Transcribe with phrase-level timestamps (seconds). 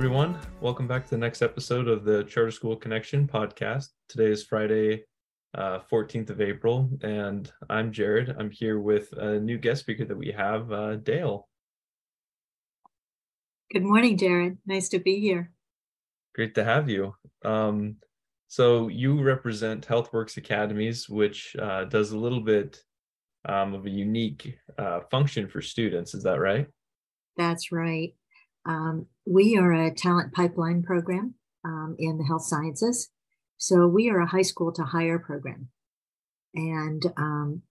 [0.00, 0.34] everyone.
[0.62, 3.88] Welcome back to the next episode of the Charter School Connection podcast.
[4.08, 5.04] Today is Friday,
[5.52, 8.34] uh, 14th of April, and I'm Jared.
[8.38, 11.46] I'm here with a new guest speaker that we have, uh, Dale.
[13.74, 14.56] Good morning, Jared.
[14.64, 15.52] Nice to be here.
[16.34, 17.14] Great to have you.
[17.44, 17.96] Um,
[18.48, 22.82] so, you represent HealthWorks Academies, which uh, does a little bit
[23.44, 26.14] um, of a unique uh, function for students.
[26.14, 26.68] Is that right?
[27.36, 28.14] That's right.
[28.66, 33.10] Um, we are a talent pipeline program um, in the health sciences.
[33.56, 35.68] So we are a high school to hire program.
[36.54, 37.62] And um,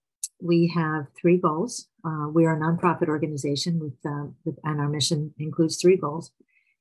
[0.41, 1.88] we have three goals.
[2.05, 6.31] Uh, we are a nonprofit organization with, uh, with, and our mission includes three goals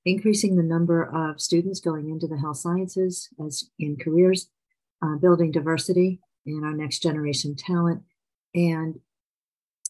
[0.05, 4.49] increasing the number of students going into the health sciences as in careers,
[5.03, 8.03] uh, building diversity in our next generation talent,
[8.55, 9.01] and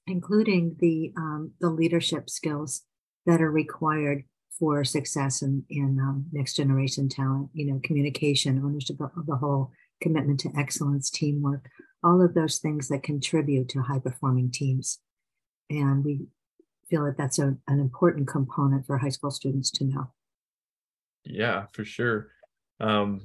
[0.06, 2.82] including the, um, the leadership skills
[3.26, 4.24] that are required
[4.58, 9.70] for success in, in um, next generation talent, you know, communication, ownership of the whole,
[10.00, 11.68] commitment to excellence, teamwork,
[12.02, 15.00] all of those things that contribute to high performing teams.
[15.70, 16.26] And we
[16.88, 20.12] feel that that's a, an important component for high school students to know.
[21.24, 22.28] Yeah, for sure.
[22.80, 23.20] Um,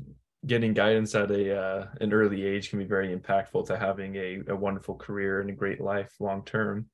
[0.45, 4.41] getting guidance at a uh, an early age can be very impactful to having a,
[4.47, 6.87] a wonderful career and a great life long term.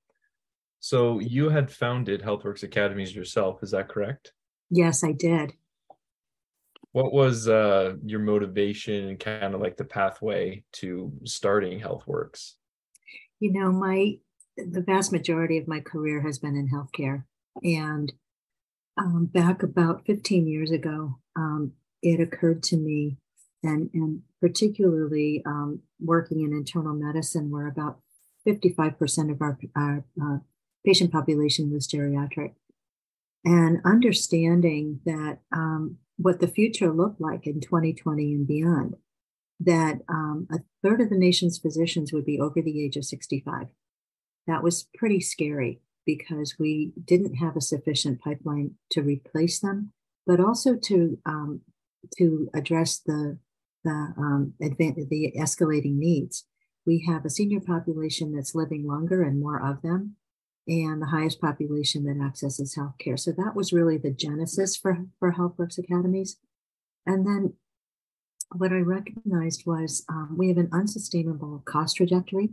[0.79, 4.33] So you had founded HealthWorks Academies yourself, is that correct?
[4.69, 5.53] Yes, I did.
[6.91, 12.53] What was uh, your motivation and kind of like the pathway to starting HealthWorks?
[13.39, 14.19] You know, my
[14.57, 17.23] the vast majority of my career has been in healthcare,
[17.63, 18.11] and
[18.97, 23.17] um, back about 15 years ago, um, it occurred to me,
[23.63, 27.99] and and particularly um, working in internal medicine, where about
[28.47, 30.37] 55% of our, our uh,
[30.85, 32.53] patient population was geriatric.
[33.45, 38.95] And understanding that um, what the future looked like in 2020 and beyond,
[39.61, 43.67] that um, a third of the nation's physicians would be over the age of 65.
[44.47, 49.93] That was pretty scary because we didn't have a sufficient pipeline to replace them,
[50.25, 51.61] but also to um,
[52.17, 53.37] to address the
[53.83, 56.45] the um, advan- the escalating needs.
[56.85, 60.15] We have a senior population that's living longer and more of them,
[60.69, 63.19] and the highest population that accesses healthcare.
[63.19, 66.37] So that was really the genesis for, for HealthWorks Academies.
[67.07, 67.53] And then
[68.55, 72.49] what I recognized was um, we have an unsustainable cost trajectory.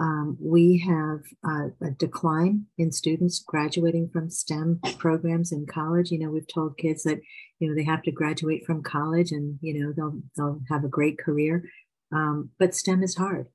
[0.00, 6.10] Um, we have uh, a decline in students graduating from STEM programs in college.
[6.10, 7.20] You know, we've told kids that
[7.58, 10.88] you know they have to graduate from college and you know they'll they'll have a
[10.88, 11.64] great career.
[12.12, 13.48] Um, but STEM is hard.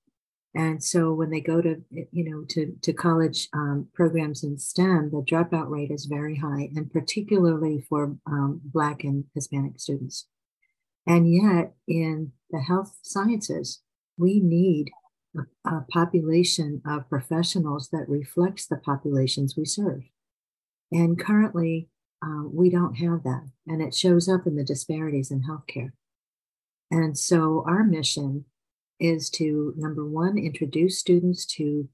[0.56, 5.12] And so when they go to, you know, to, to college um, programs in STEM,
[5.12, 10.28] the dropout rate is very high, and particularly for um, Black and Hispanic students.
[11.06, 13.82] And yet, in the health sciences,
[14.18, 14.92] we need
[15.38, 20.04] a, a population of professionals that reflects the populations we serve.
[20.90, 21.90] And currently,
[22.26, 23.50] uh, we don't have that.
[23.68, 25.92] And it shows up in the disparities in healthcare.
[26.90, 28.46] And so, our mission
[29.00, 31.88] is to number one, introduce students to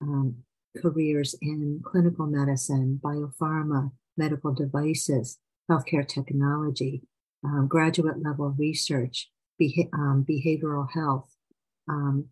[0.00, 0.36] um,
[0.76, 5.38] careers in clinical medicine, biopharma, medical devices,
[5.70, 7.02] healthcare technology,
[7.44, 11.28] um, graduate level research, beha- um, behavioral health,
[11.88, 12.26] um,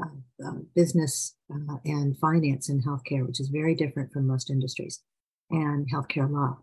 [0.00, 5.02] uh, uh, business uh, and finance in healthcare, which is very different from most industries,
[5.50, 6.58] and healthcare law.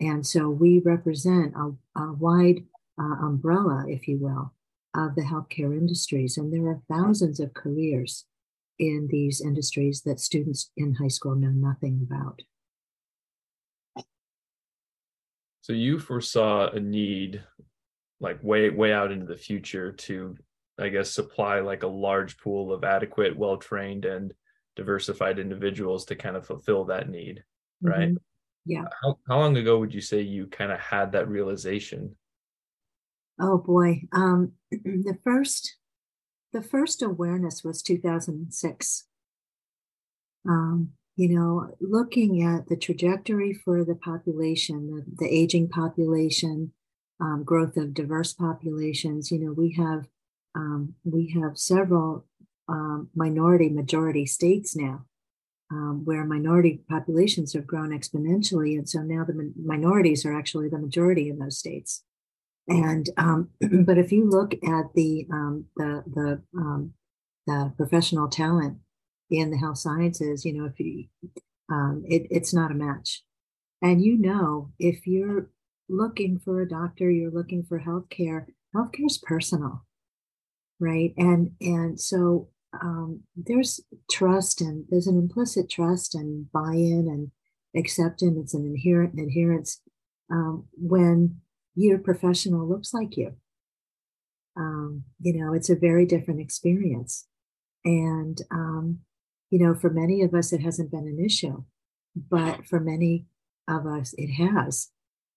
[0.00, 2.64] And so we represent a, a wide
[3.00, 4.52] uh, umbrella, if you will,
[4.94, 6.36] of the healthcare industries.
[6.36, 8.24] And there are thousands of careers
[8.78, 12.40] in these industries that students in high school know nothing about.
[15.62, 17.44] So you foresaw a need
[18.20, 20.36] like way way out into the future to
[20.78, 24.32] I guess supply like a large pool of adequate, well-trained and
[24.76, 27.42] diversified individuals to kind of fulfill that need,
[27.82, 28.10] right?
[28.10, 28.16] Mm-hmm.
[28.64, 28.84] Yeah.
[29.02, 32.16] How, how long ago would you say you kind of had that realization?
[33.40, 34.02] Oh boy.
[34.12, 35.76] Um, the first
[36.52, 39.04] the first awareness was 2006.
[40.48, 46.72] Um, you know, looking at the trajectory for the population, the, the aging population,
[47.20, 49.30] um, growth of diverse populations.
[49.30, 50.06] You know, we have
[50.54, 52.24] um, we have several
[52.68, 55.04] um, minority majority states now,
[55.70, 60.78] um, where minority populations have grown exponentially, and so now the minorities are actually the
[60.78, 62.04] majority in those states.
[62.68, 63.50] And um,
[63.84, 66.92] but if you look at the um, the the um,
[67.46, 68.78] the professional talent
[69.30, 71.06] in the health sciences, you know, if you
[71.70, 73.22] um, it, it's not a match.
[73.82, 75.50] And you know, if you're
[75.88, 78.46] looking for a doctor, you're looking for healthcare.
[78.74, 79.84] Healthcare is personal,
[80.78, 81.14] right?
[81.16, 82.48] And and so
[82.82, 83.80] um, there's
[84.10, 87.30] trust and there's an implicit trust and buy-in and
[87.80, 89.80] acceptance and inherent adherence
[90.30, 91.40] um, when
[91.78, 93.34] your professional looks like you.
[94.56, 97.26] Um, you know, it's a very different experience.
[97.84, 98.98] And, um,
[99.50, 101.62] you know, for many of us, it hasn't been an issue,
[102.16, 103.26] but for many
[103.68, 104.88] of us, it has.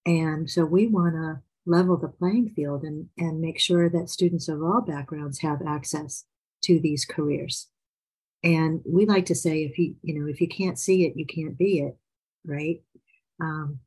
[0.04, 4.48] And so we want to level the playing field and, and make sure that students
[4.50, 6.26] of all backgrounds have access
[6.64, 7.68] to these careers.
[8.44, 11.28] And we like to say, if you, you know, if you can't see it, you
[11.28, 11.96] can't be it,
[12.44, 12.82] right?
[13.40, 13.78] Um,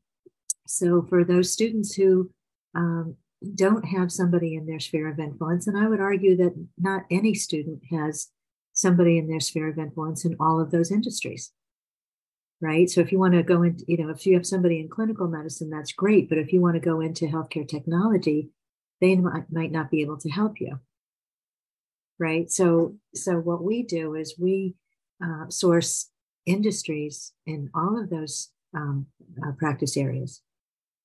[0.68, 2.30] so for those students who
[2.74, 3.16] um,
[3.54, 7.34] don't have somebody in their sphere of influence, and I would argue that not any
[7.34, 8.28] student has
[8.72, 11.52] somebody in their sphere of influence in all of those industries
[12.64, 12.88] right?
[12.88, 15.28] So if you want to go into you know if you have somebody in clinical
[15.28, 16.28] medicine that's great.
[16.28, 18.50] But if you want to go into healthcare technology
[19.00, 20.80] they might, not be able to help you
[22.18, 22.50] right?
[22.50, 24.74] So so what we do is we
[25.24, 26.10] uh, source
[26.46, 29.06] industries in all of those um,
[29.44, 30.42] uh, practice areas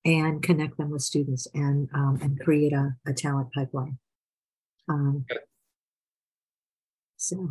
[0.04, 3.98] and connect them with students and um, and create a, a talent pipeline
[4.88, 5.24] um,
[7.16, 7.50] so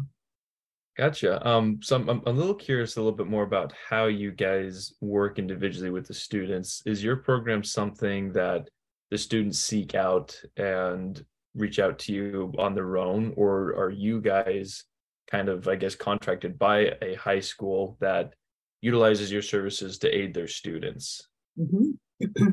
[0.99, 1.47] Gotcha.
[1.47, 4.91] Um, so I'm, I'm a little curious a little bit more about how you guys
[4.99, 6.83] work individually with the students.
[6.85, 8.67] Is your program something that
[9.09, 11.23] the students seek out and
[11.55, 14.83] reach out to you on their own, or are you guys
[15.31, 18.33] kind of, I guess, contracted by a high school that
[18.81, 21.29] utilizes your services to aid their students?
[21.57, 21.91] Mm-hmm.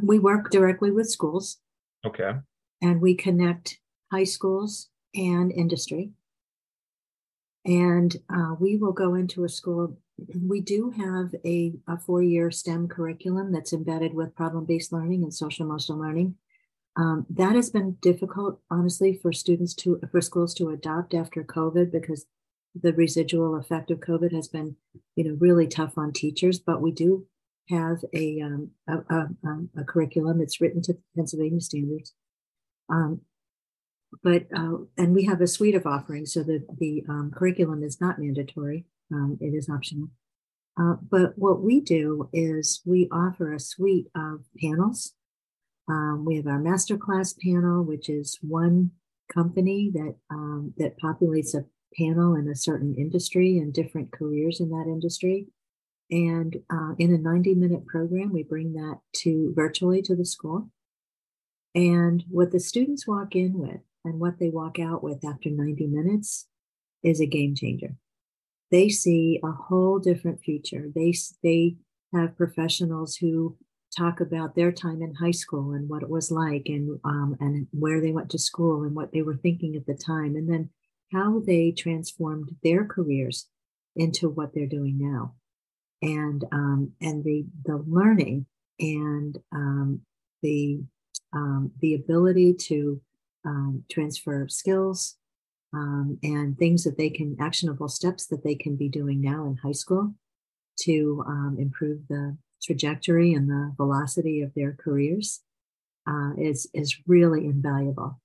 [0.02, 1.58] We work directly with schools.
[2.04, 2.32] Okay.
[2.82, 3.78] And we connect
[4.12, 6.12] high schools and industry
[7.66, 9.98] and uh, we will go into a school.
[10.40, 15.24] We do have a, a four year STEM curriculum that's embedded with problem based learning
[15.24, 16.36] and social emotional learning.
[16.96, 21.90] Um, that has been difficult, honestly, for students to, for schools to adopt after COVID
[21.90, 22.24] because
[22.80, 24.76] the residual effect of COVID has been,
[25.16, 26.58] you know, really tough on teachers.
[26.58, 27.26] But we do
[27.68, 30.38] have a, um, a, a, um, a curriculum.
[30.38, 32.14] That's written to Pennsylvania standards.
[32.88, 33.22] Um,
[34.22, 38.00] but uh, and we have a suite of offerings so that the um, curriculum is
[38.00, 38.86] not mandatory.
[39.12, 40.08] Um, it is optional.
[40.78, 45.14] Uh, but what we do is we offer a suite of panels.
[45.88, 48.90] Um, we have our masterclass panel which is one
[49.32, 50.14] company that
[50.78, 51.64] that populates a
[51.96, 55.46] panel in a certain industry and different careers in that industry
[56.10, 60.70] and uh, in a 90 minute program we bring that to virtually to the school
[61.76, 65.86] and what the students walk in with and what they walk out with after 90
[65.88, 66.48] minutes
[67.02, 67.96] is a game changer.
[68.70, 70.86] They see a whole different future.
[70.94, 71.12] They,
[71.42, 71.76] they
[72.14, 73.58] have professionals who
[73.96, 77.66] talk about their time in high school and what it was like and, um, and
[77.72, 80.70] where they went to school and what they were thinking at the time, and then
[81.12, 83.48] how they transformed their careers
[83.94, 85.34] into what they're doing now.
[86.02, 88.46] And, um, and the, the learning
[88.78, 90.00] and um,
[90.42, 90.80] the,
[91.32, 93.00] um, the ability to
[93.44, 95.16] um, transfer skills
[95.72, 99.56] um, and things that they can, actionable steps that they can be doing now in
[99.56, 100.14] high school
[100.80, 105.40] to um, improve the trajectory and the velocity of their careers
[106.08, 108.20] uh, is, is really invaluable.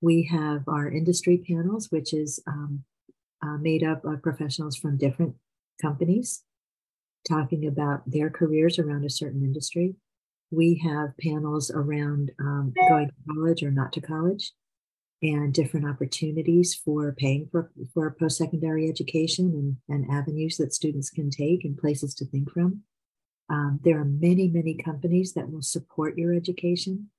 [0.00, 2.40] We have our industry panels, which is
[3.42, 5.34] uh, made up of professionals from different
[5.80, 6.44] companies
[7.28, 9.94] talking about their careers around a certain industry.
[10.50, 14.52] We have panels around um, going to college or not to college
[15.22, 21.28] and different opportunities for paying for, for post-secondary education and, and avenues that students can
[21.28, 22.82] take and places to think from.
[23.50, 27.10] Um, there are many, many companies that will support your education.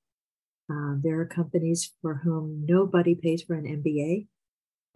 [0.69, 4.27] Um, there are companies for whom nobody pays for an MBA,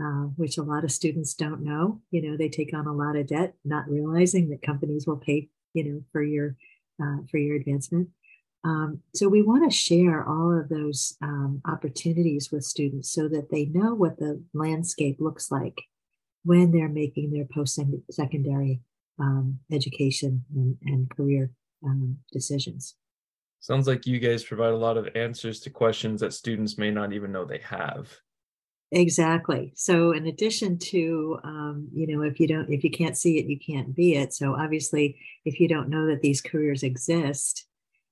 [0.02, 2.02] uh, which a lot of students don't know.
[2.12, 5.50] You know, they take on a lot of debt, not realizing that companies will pay,
[5.74, 6.56] you know, for your
[7.02, 8.10] uh, for your advancement.
[8.64, 13.50] Um, so we want to share all of those um, opportunities with students so that
[13.52, 15.82] they know what the landscape looks like
[16.46, 18.82] when they're making their post-secondary
[19.20, 21.52] um, education and, and career
[21.86, 22.96] um, decisions.
[23.60, 27.14] Sounds like you guys provide a lot of answers to questions that students may not
[27.14, 28.14] even know they have.
[28.96, 29.74] Exactly.
[29.76, 33.48] So, in addition to, um, you know, if you don't, if you can't see it,
[33.48, 34.34] you can't be it.
[34.34, 37.66] So, obviously, if you don't know that these careers exist,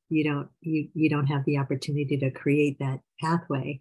[0.09, 3.79] you don't you you don't have the opportunity to create that pathway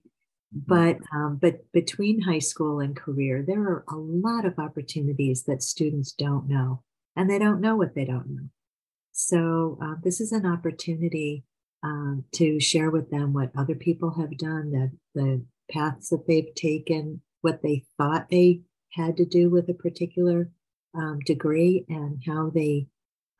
[0.55, 0.61] mm-hmm.
[0.67, 5.61] but um, but between high school and career there are a lot of opportunities that
[5.61, 6.85] students don't know
[7.17, 8.49] and they don't know what they don't know
[9.11, 11.43] so uh, this is an opportunity
[11.83, 16.55] um, to share with them what other people have done, that the paths that they've
[16.55, 18.63] taken, what they thought they
[18.93, 20.51] had to do with a particular
[20.95, 22.87] um, degree, and how they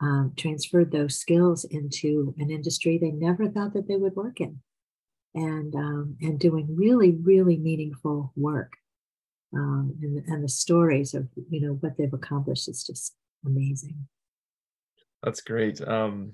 [0.01, 4.59] um, transferred those skills into an industry they never thought that they would work in,
[5.35, 8.73] and um, and doing really really meaningful work.
[9.53, 14.07] Um, and, and the stories of you know what they've accomplished is just amazing.
[15.23, 15.85] That's great.
[15.87, 16.33] Um,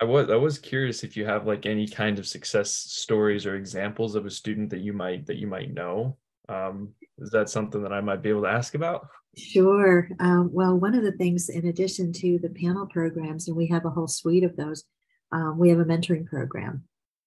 [0.00, 3.56] I was I was curious if you have like any kind of success stories or
[3.56, 6.16] examples of a student that you might that you might know.
[6.48, 9.08] Um, is that something that I might be able to ask about?
[9.36, 10.08] Sure.
[10.20, 13.84] Um, well, one of the things, in addition to the panel programs, and we have
[13.84, 14.84] a whole suite of those,
[15.32, 16.84] um, we have a mentoring program,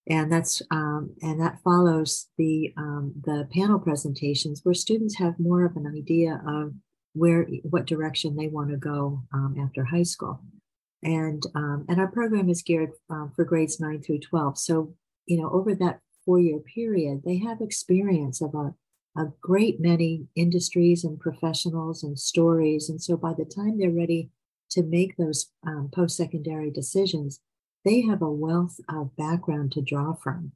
[0.07, 5.65] and that's um, and that follows the um, the panel presentations, where students have more
[5.65, 6.73] of an idea of
[7.13, 10.41] where what direction they want to go um, after high school
[11.03, 14.93] and um, and our program is geared um, for grades 9 through 12 so
[15.25, 18.73] you know over that four year period they have experience of a,
[19.17, 22.89] a great many industries and professionals and stories.
[22.89, 24.29] And so by the time they're ready
[24.71, 27.41] to make those um, post-secondary decisions
[27.83, 30.51] they have a wealth of background to draw from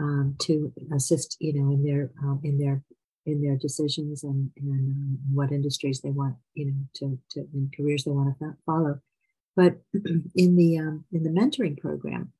[0.00, 2.82] um, to assist you know in their uh, in their
[3.26, 7.70] in their decisions and and um, what industries they want you know to to in
[7.76, 8.98] careers they want to follow
[9.56, 9.78] but
[10.34, 12.32] in the um, in the mentoring program,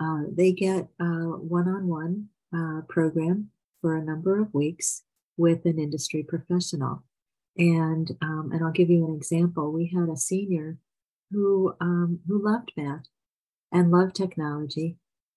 [0.00, 3.50] uh, they get a one-on-one uh, program
[3.80, 5.02] for a number of weeks
[5.36, 7.04] with an industry professional.
[7.56, 9.72] And um, and I'll give you an example.
[9.72, 10.78] We had a senior
[11.30, 13.06] who um, who loved math
[13.72, 14.96] and loved technology,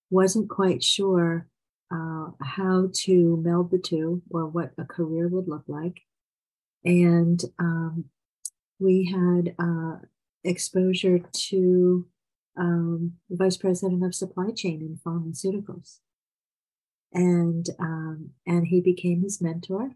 [0.09, 1.47] wasn't quite sure
[1.91, 6.01] uh, how to meld the two or what a career would look like.
[6.83, 8.05] And um,
[8.79, 9.97] we had uh,
[10.43, 12.07] exposure to
[12.57, 15.99] um, vice president of supply chain in pharmaceuticals.
[17.13, 19.91] And um, and he became his mentor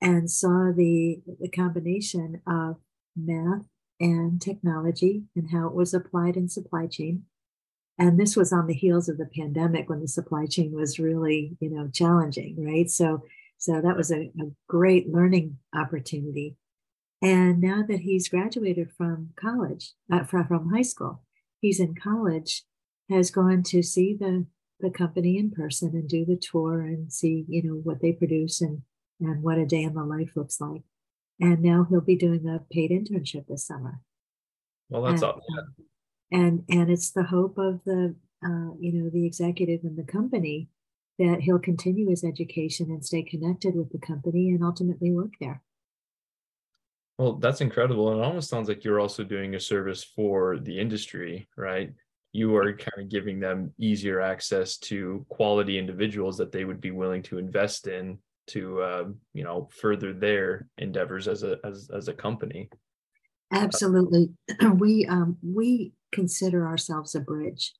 [0.00, 2.76] and saw the, the combination of
[3.16, 3.62] math
[3.98, 7.22] and technology and how it was applied in supply chain.
[7.98, 11.56] And this was on the heels of the pandemic when the supply chain was really,
[11.60, 12.90] you know, challenging, right?
[12.90, 13.24] So
[13.56, 16.56] so that was a, a great learning opportunity
[17.24, 21.22] and now that he's graduated from college, uh, from, high school,
[21.60, 22.64] he's in college,
[23.08, 24.46] has gone to see the,
[24.80, 28.60] the company in person and do the tour and see, you know, what they produce
[28.60, 28.82] and,
[29.20, 30.82] and what a day in the life looks like.
[31.40, 34.00] And now he'll be doing a paid internship this summer.
[34.90, 35.74] Well, that's and, awesome.
[36.30, 38.14] And and it's the hope of the
[38.44, 40.68] uh, you know the executive and the company
[41.18, 45.62] that he'll continue his education and stay connected with the company and ultimately work there.
[47.18, 48.10] Well, that's incredible.
[48.10, 51.92] And it almost sounds like you're also doing a service for the industry, right?
[52.32, 56.90] You are kind of giving them easier access to quality individuals that they would be
[56.90, 58.18] willing to invest in
[58.48, 62.68] to, uh, you know, further their endeavors as a as as a company.
[63.52, 64.30] Absolutely,
[64.74, 67.72] we um, we consider ourselves a bridge.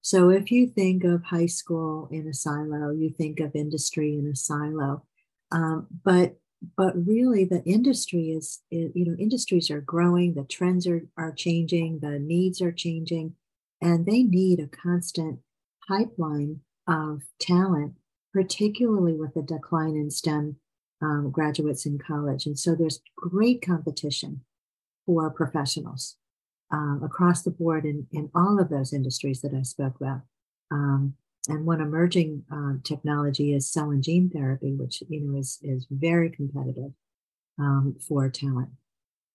[0.00, 4.28] So if you think of high school in a silo, you think of industry in
[4.28, 5.04] a silo.
[5.50, 6.36] Um, but
[6.76, 11.32] but really the industry is, is, you know industries are growing the trends are, are
[11.32, 13.34] changing the needs are changing
[13.80, 15.38] and they need a constant
[15.88, 17.94] pipeline of talent
[18.32, 20.56] particularly with the decline in stem
[21.02, 22.46] um, graduates in college.
[22.46, 24.42] And so there's great competition
[25.06, 26.16] for professionals
[26.72, 30.20] uh, across the board in, in all of those industries that i spoke about.
[30.70, 31.14] Um,
[31.48, 35.86] and one emerging uh, technology is cell and gene therapy, which you know is is
[35.90, 36.92] very competitive
[37.58, 38.70] um, for talent.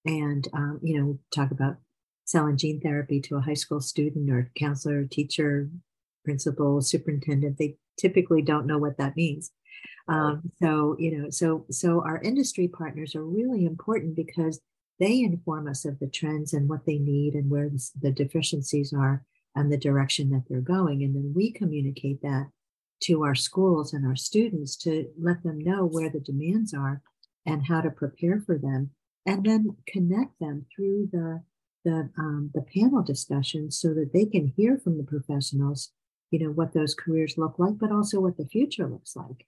[0.06, 1.78] And um, you know, talk about
[2.26, 5.70] cell and gene therapy to a high school student or counselor, teacher,
[6.24, 7.58] principal, superintendent.
[7.58, 9.52] They typically don't know what that means.
[10.08, 14.62] Um, so you know, so so our industry partners are really important because
[15.00, 19.26] they inform us of the trends and what they need and where the deficiencies are
[19.56, 21.04] and the direction that they're going.
[21.04, 22.50] And then we communicate that
[23.04, 27.02] to our schools and our students to let them know where the demands are
[27.46, 28.92] and how to prepare for them,
[29.26, 31.44] and then connect them through the
[31.84, 35.92] the um, the panel discussions so that they can hear from the professionals,
[36.32, 39.46] you know, what those careers look like, but also what the future looks like.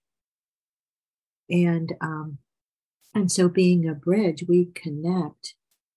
[1.50, 2.40] And um,
[3.14, 5.56] and so, being a bridge, we connect,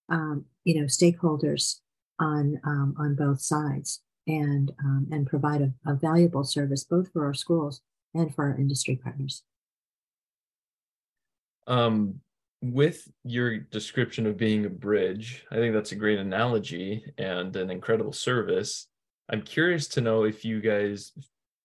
[0.08, 1.80] um, you know, stakeholders
[2.20, 7.24] on um, on both sides and um, and provide a, a valuable service both for
[7.24, 7.80] our schools
[8.14, 9.42] and for our industry partners.
[11.66, 12.20] Um,
[12.60, 17.70] with your description of being a bridge, I think that's a great analogy and an
[17.70, 18.88] incredible service.
[19.30, 21.12] I'm curious to know if you guys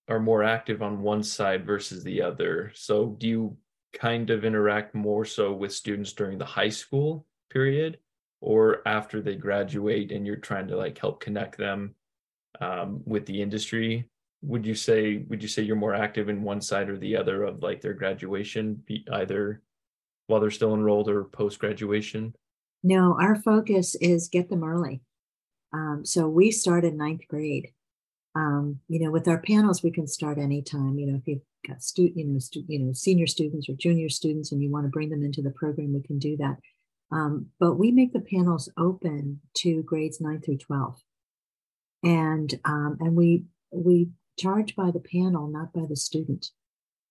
[0.08, 2.72] are more active on one side versus the other.
[2.76, 3.58] So do you
[3.94, 7.98] kind of interact more so with students during the high school period
[8.44, 11.96] or after they graduate and you're trying to like help connect them
[12.60, 14.08] um, with the industry
[14.42, 17.44] would you say would you say you're more active in one side or the other
[17.44, 18.84] of like their graduation
[19.14, 19.62] either
[20.28, 22.34] while they're still enrolled or post graduation
[22.84, 25.02] no our focus is get them early.
[25.72, 27.72] Um, so we start in ninth grade.
[28.36, 31.00] Um, you know with our panels we can start anytime.
[31.00, 34.10] You know if you've got student you know stu- you know senior students or junior
[34.10, 36.58] students and you want to bring them into the program we can do that
[37.14, 41.02] um, but we make the panels open to grades 9 through 12
[42.04, 46.48] and um, and we we charged by the panel, not by the student.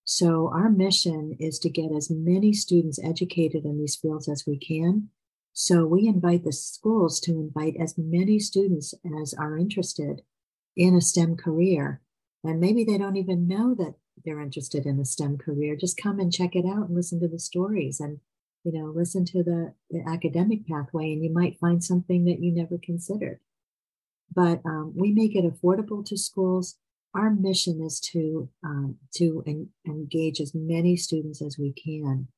[0.04, 4.58] So our mission is to get as many students educated in these fields as we
[4.58, 5.08] can.
[5.52, 10.22] So we invite the schools to invite as many students as are interested
[10.76, 12.00] in a STEM career.
[12.42, 13.94] And maybe they don't even know that
[14.24, 15.76] they're interested in a STEM career.
[15.76, 18.18] Just come and check it out and listen to the stories and,
[18.64, 22.52] you know, listen to the, the academic pathway, and you might find something that you
[22.52, 23.40] never considered.
[24.34, 26.76] But um, we make it affordable to schools
[27.14, 32.28] our mission is to um, to en- engage as many students as we can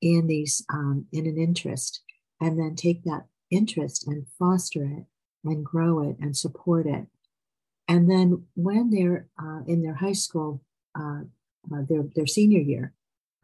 [0.00, 2.02] in these um, in an interest,
[2.40, 5.04] and then take that interest and foster it
[5.44, 7.06] and grow it and support it.
[7.88, 10.62] And then when they're uh, in their high school,
[10.98, 11.22] uh,
[11.72, 12.92] uh, their their senior year,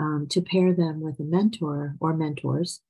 [0.00, 2.80] um, to pair them with a mentor or mentors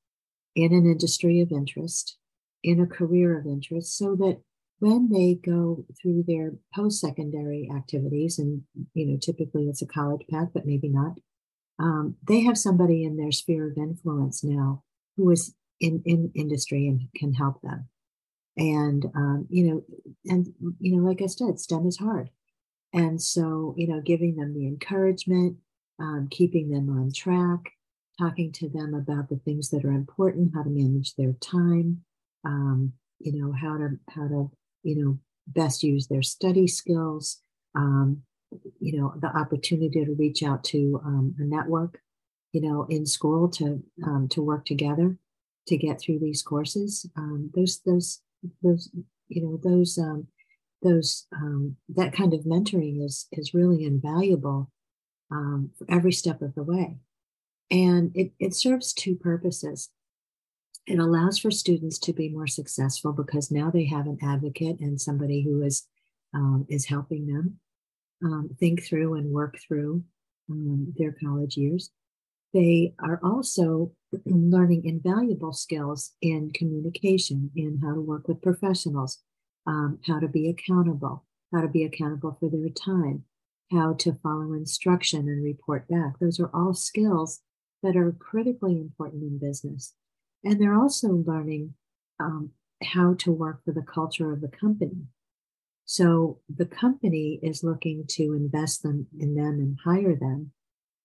[0.54, 2.16] in an industry of interest,
[2.62, 4.40] in a career of interest, so that
[4.78, 8.62] when they go through their post-secondary activities, and
[8.94, 11.18] you know, typically it's a college path, but maybe not,
[11.78, 14.82] um, they have somebody in their sphere of influence now
[15.16, 17.88] who is in, in industry and can help them.
[18.56, 19.84] And um, you know,
[20.26, 22.30] and you know, like I said, STEM is hard.
[22.92, 25.58] And so, you know, giving them the encouragement,
[26.00, 27.72] um, keeping them on track,
[28.18, 32.02] talking to them about the things that are important, how to manage their time,
[32.44, 34.50] um, you know, how to how to
[34.82, 37.40] you know, best use their study skills,
[37.74, 38.22] um,
[38.80, 42.00] you know, the opportunity to reach out to um, a network,
[42.52, 45.16] you know, in school to um, to work together
[45.66, 47.08] to get through these courses.
[47.16, 48.22] Um, those those
[48.62, 48.90] those
[49.28, 50.26] you know those um,
[50.82, 54.70] those um, that kind of mentoring is is really invaluable
[55.30, 56.98] for every step of the way,
[57.70, 59.90] and it it serves two purposes
[60.86, 65.00] it allows for students to be more successful because now they have an advocate and
[65.00, 65.86] somebody who is
[66.34, 67.58] um, is helping them
[68.24, 70.02] um, think through and work through
[70.50, 71.90] um, their college years.
[72.52, 73.92] They are also
[74.24, 79.18] learning invaluable skills in communication, in how to work with professionals,
[79.66, 83.24] um, how to be accountable, how to be accountable for their time,
[83.70, 86.18] how to follow instruction and report back.
[86.18, 87.40] Those are all skills
[87.82, 89.94] that are critically important in business.
[90.44, 91.74] And they're also learning
[92.18, 92.50] um,
[92.82, 95.06] how to work for the culture of the company.
[95.84, 100.52] So the company is looking to invest them in them and hire them,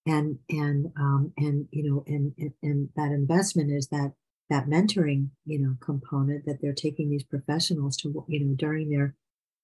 [0.06, 4.14] and and um, and you know and, and and that investment is that
[4.52, 9.16] that mentoring you know component that they're taking these professionals to you know during their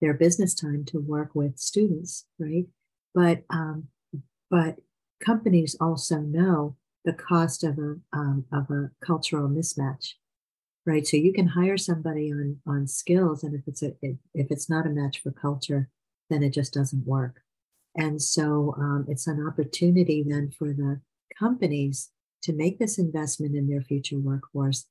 [0.02, 2.66] their business time to work with students, right?
[3.13, 3.88] But um,
[4.50, 4.78] but
[5.24, 10.13] companies also know the cost of a um, of a cultural mismatch
[10.86, 11.06] right?
[11.06, 14.86] So you can hire somebody on on skills and if it's a if it's not
[14.86, 15.89] a match for culture
[16.30, 17.41] then it just doesn't work.
[17.95, 21.02] And so um, it's an opportunity then for the
[21.38, 22.10] companies
[22.43, 24.88] to make this investment in their future workforce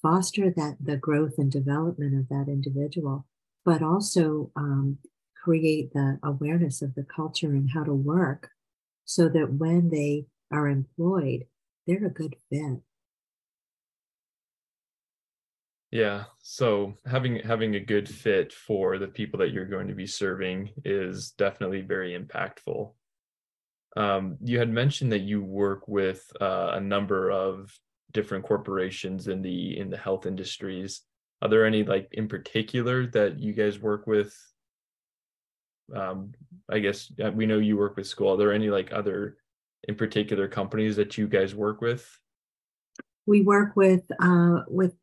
[0.00, 3.26] foster that the growth and development of that individual
[3.64, 4.98] but also um,
[5.44, 8.50] create the awareness of the culture and how to work
[9.04, 11.44] so that when they are employed
[11.86, 12.80] they're a good fit.
[15.90, 16.24] Yeah.
[16.42, 20.70] So having having a good fit for the people that you're going to be serving
[20.84, 22.92] is definitely very impactful.
[23.96, 27.72] Um, you had mentioned that you work with uh, a number of
[28.12, 31.02] different corporations in the in the health industries.
[31.42, 34.34] Are there any like in particular that you guys work with?
[35.94, 36.32] Um,
[36.70, 38.32] I guess we know you work with school.
[38.32, 39.36] Are there any like other
[39.86, 42.08] in particular companies that you guys work with?
[43.26, 44.94] We work with uh, with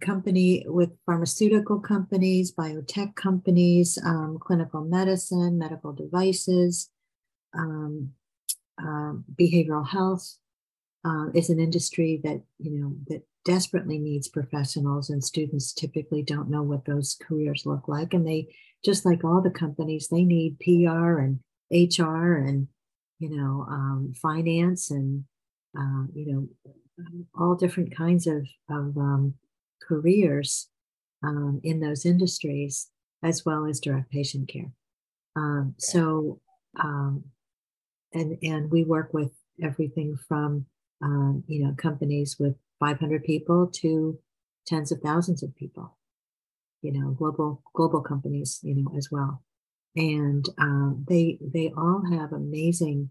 [0.00, 6.90] company with pharmaceutical companies, biotech companies, um, clinical medicine, medical devices,
[7.56, 8.10] um,
[8.80, 10.38] uh, behavioral health
[11.04, 16.50] uh, is an industry that you know that desperately needs professionals, and students typically don't
[16.50, 18.48] know what those careers look like, and they
[18.84, 22.68] just like all the companies, they need PR and HR and
[23.18, 25.24] you know um, finance and
[25.76, 26.48] uh, you know
[27.38, 29.34] all different kinds of of um,
[29.86, 30.68] careers
[31.22, 32.88] um, in those industries,
[33.22, 34.72] as well as direct patient care.
[35.36, 36.40] Um, so,
[36.78, 37.24] um,
[38.12, 40.66] and and we work with everything from
[41.02, 44.18] um, you know companies with 500 people to
[44.66, 45.97] tens of thousands of people.
[46.82, 49.42] You know, global global companies, you know, as well,
[49.96, 53.10] and um, they they all have amazing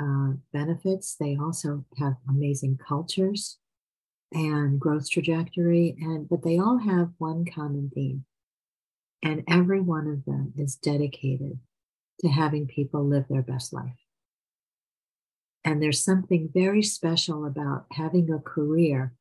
[0.00, 1.16] uh, benefits.
[1.18, 3.58] They also have amazing cultures
[4.32, 8.24] and growth trajectory and but they all have one common theme.
[9.22, 11.58] And every one of them is dedicated
[12.20, 13.96] to having people live their best life.
[15.64, 19.14] And there's something very special about having a career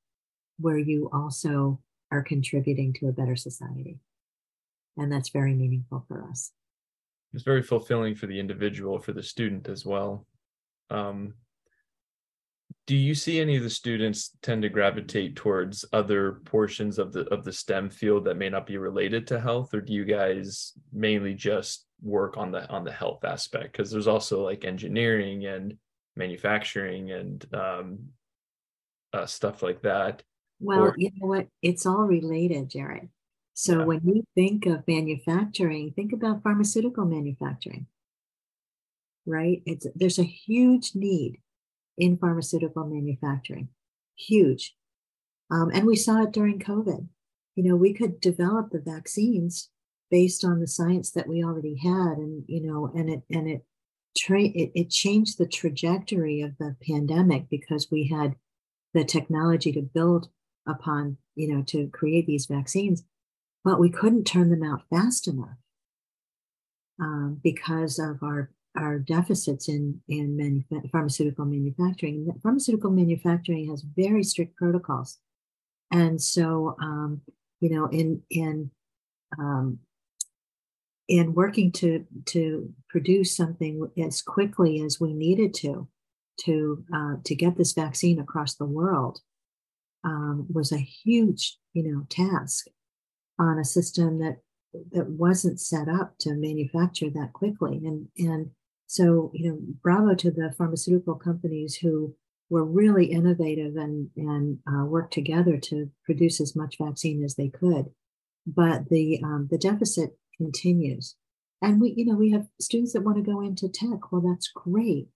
[0.59, 1.79] where you also
[2.13, 3.99] are contributing to a better society
[4.97, 6.51] and that's very meaningful for us
[7.33, 10.25] it's very fulfilling for the individual for the student as well
[10.89, 11.33] um,
[12.85, 17.21] do you see any of the students tend to gravitate towards other portions of the
[17.33, 20.73] of the STEM field that may not be related to health, or do you guys
[20.91, 23.71] mainly just work on the on the health aspect?
[23.71, 25.77] Because there's also like engineering and
[26.17, 27.99] manufacturing and um,
[29.13, 30.21] uh, stuff like that.
[30.63, 31.47] Well, or, you know what?
[31.61, 33.09] It's all related, Jared.
[33.53, 33.85] So yeah.
[33.85, 37.87] when you think of manufacturing, think about pharmaceutical manufacturing,
[39.25, 39.61] right?
[39.65, 41.39] It's there's a huge need
[41.97, 43.69] in pharmaceutical manufacturing.
[44.17, 44.75] Huge.
[45.51, 47.07] Um, and we saw it during COVID.
[47.55, 49.69] You know, we could develop the vaccines
[50.09, 53.65] based on the science that we already had, and you know, and it and it
[54.17, 58.35] tra- it, it changed the trajectory of the pandemic because we had
[58.93, 60.29] the technology to build
[60.67, 63.03] upon, you know, to create these vaccines,
[63.63, 65.57] but we couldn't turn them out fast enough
[66.99, 72.27] um, because of our our deficits in in pharmaceutical manufacturing.
[72.41, 75.19] Pharmaceutical manufacturing has very strict protocols,
[75.91, 77.21] and so um,
[77.59, 78.71] you know, in in
[79.39, 79.79] um,
[81.07, 85.87] in working to to produce something as quickly as we needed to
[86.41, 89.21] to uh, to get this vaccine across the world
[90.03, 92.67] um, was a huge you know task
[93.39, 94.37] on a system that
[94.91, 98.51] that wasn't set up to manufacture that quickly and and
[98.93, 102.15] so, you know, bravo to the pharmaceutical companies who
[102.51, 107.49] were really innovative and, and uh, worked together to produce as much vaccine as they
[107.49, 107.85] could.
[108.45, 111.15] But the, um, the deficit continues.
[111.59, 114.11] And we, you know, we have students that want to go into tech.
[114.11, 115.07] Well, that's great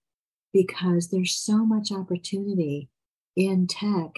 [0.52, 2.88] because there's so much opportunity
[3.36, 4.10] in tech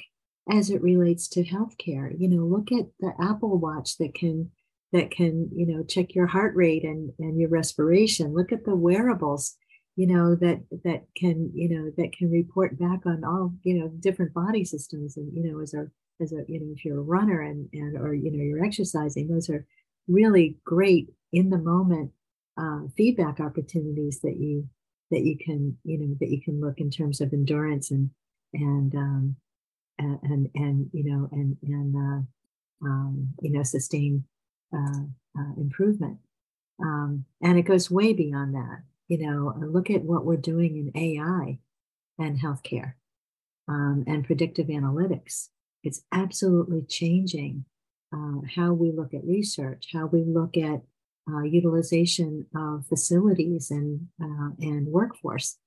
[0.50, 2.12] as it relates to healthcare.
[2.18, 4.50] You know, look at the Apple Watch that can
[4.92, 8.74] that can you know check your heart rate and and your respiration look at the
[8.74, 9.56] wearables
[9.96, 13.88] you know that that can you know that can report back on all you know
[14.00, 15.86] different body systems and you know as a
[16.20, 19.28] as a you know if you're a runner and and or you know you're exercising
[19.28, 19.66] those are
[20.08, 22.10] really great in the moment
[22.60, 24.68] uh, feedback opportunities that you
[25.10, 28.10] that you can you know that you can look in terms of endurance and
[28.54, 29.36] and um
[30.22, 34.24] and and, you know and and uh, um, you know sustain
[34.74, 35.04] uh,
[35.38, 36.18] uh, improvement.
[36.82, 38.82] Um, and it goes way beyond that.
[39.08, 41.58] You know, look at what we're doing in AI
[42.18, 42.94] and healthcare
[43.68, 45.48] um, and predictive analytics.
[45.82, 47.64] It's absolutely changing
[48.14, 50.82] uh, how we look at research, how we look at
[51.30, 55.58] uh, utilization of facilities and uh, and workforce.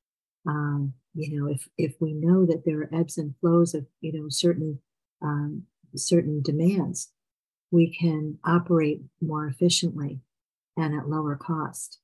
[0.48, 4.14] Um, you know, if if we know that there are ebbs and flows of you
[4.14, 4.80] know certain
[5.22, 5.64] um,
[5.96, 7.12] certain demands,
[7.72, 10.20] we can operate more efficiently
[10.76, 12.00] and at lower cost.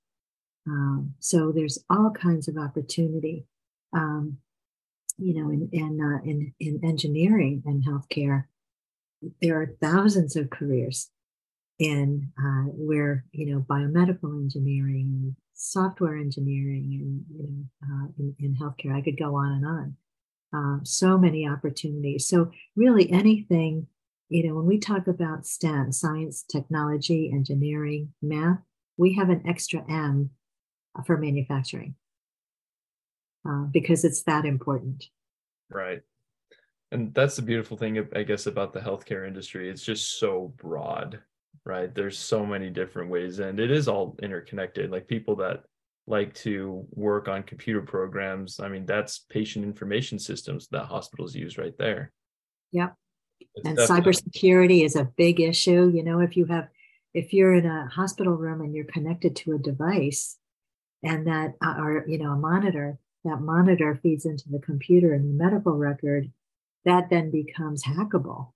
[0.67, 3.45] Um, so there's all kinds of opportunity,
[3.93, 4.38] um,
[5.17, 8.45] you know, in in, uh, in in engineering and healthcare.
[9.41, 11.10] There are thousands of careers
[11.80, 18.56] in uh, where you know biomedical engineering software engineering and you know uh, in, in
[18.56, 18.96] healthcare.
[18.96, 19.96] I could go on and on.
[20.52, 22.28] Uh, so many opportunities.
[22.28, 23.88] So really anything
[24.30, 28.60] you know, when we talk about STEM, science, technology, engineering, math,
[28.96, 30.30] we have an extra M
[31.06, 31.96] for manufacturing
[33.48, 35.06] uh, because it's that important.
[35.70, 36.02] Right.
[36.92, 39.70] And that's the beautiful thing, I guess, about the healthcare industry.
[39.70, 41.20] It's just so broad,
[41.65, 41.93] right?
[41.93, 44.91] There's so many different ways, and it is all interconnected.
[44.91, 45.63] Like people that
[46.07, 51.57] like to work on computer programs, I mean, that's patient information systems that hospitals use
[51.57, 52.12] right there.
[52.71, 52.95] Yep
[53.63, 55.91] and cybersecurity is a big issue.
[55.93, 56.67] You know, if you have
[57.13, 60.38] if you're in a hospital room and you're connected to a device
[61.03, 65.25] and that uh, or you know a monitor that monitor feeds into the computer and
[65.25, 66.31] the medical record
[66.85, 68.51] that then becomes hackable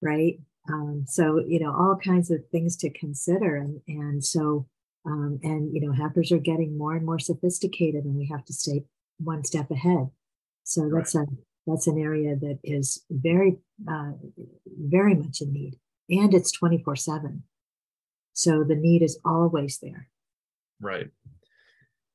[0.00, 4.66] right um, so you know all kinds of things to consider and and so
[5.06, 8.52] um, and you know hackers are getting more and more sophisticated and we have to
[8.52, 8.84] stay
[9.18, 10.10] one step ahead.
[10.64, 10.98] So right.
[10.98, 11.26] that's a
[11.66, 13.58] that's an area that is very
[13.90, 14.12] uh,
[14.66, 17.42] very much in need and it's 24 7
[18.32, 20.08] so the need is always there.
[20.80, 21.08] Right.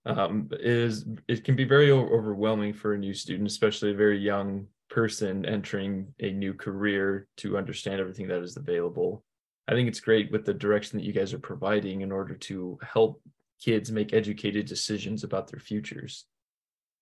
[0.08, 4.68] Um, is it can be very overwhelming for a new student especially a very young
[4.90, 9.24] person entering a new career to understand everything that is available.
[9.68, 12.78] I think it's great with the direction that you guys are providing in order to
[12.84, 13.22] help
[13.62, 16.26] kids make educated decisions about their futures.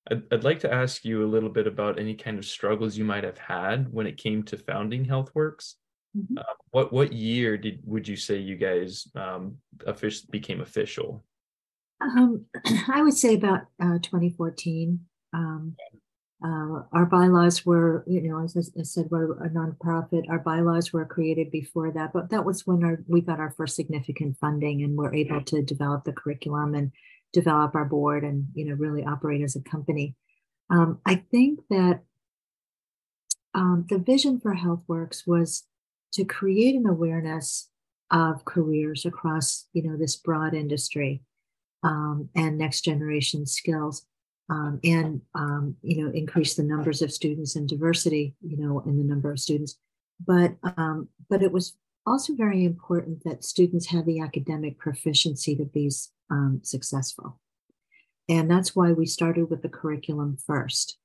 [0.10, 3.06] I'd, I'd like to ask you a little bit about any kind of struggles you
[3.06, 5.76] might have had when it came to founding healthworks.
[6.16, 6.38] Mm-hmm.
[6.38, 11.24] uh, what what year did would you say you guys um, officially became official?
[12.02, 12.46] Um,
[12.94, 15.00] i would say about uh, 2014
[15.34, 15.76] um,
[16.44, 20.30] uh, our bylaws were, you know, as I said, we're a nonprofit.
[20.30, 23.78] Our bylaws were created before that, but that was when our, we got our first
[23.78, 26.92] significant funding and we were able to develop the curriculum and
[27.32, 30.16] develop our board and you know really operate as a company.
[30.70, 32.02] Um, I think that
[33.54, 35.64] um, the vision for HealthWorks was
[36.14, 37.70] to create an awareness
[38.12, 41.22] of careers across you know this broad industry
[41.84, 44.06] um, and next generation skills
[44.50, 48.98] um, and um, you know increase the numbers of students and diversity you know in
[48.98, 49.78] the number of students.
[50.26, 51.76] But um, but it was
[52.06, 55.90] also very important that students have the academic proficiency to be
[56.30, 57.40] um, successful.
[58.30, 60.98] And that's why we started with the curriculum first.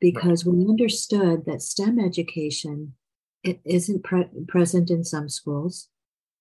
[0.00, 2.94] Because we understood that stem education
[3.42, 5.88] it isn't pre- present in some schools.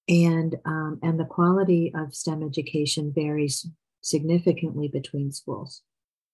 [0.10, 3.68] And um, and the quality of stem education varies
[4.02, 5.82] significantly between schools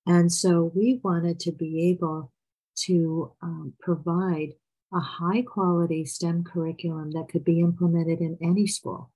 [0.05, 2.31] and so we wanted to be able
[2.75, 4.53] to um, provide
[4.93, 9.11] a high quality STEM curriculum that could be implemented in any school